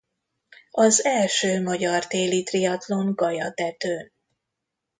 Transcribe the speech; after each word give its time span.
Az 0.71 1.05
első 1.05 1.61
magyar 1.61 2.07
téli 2.07 2.43
triatlon 2.43 3.13
Galyatetőn. 3.15 4.11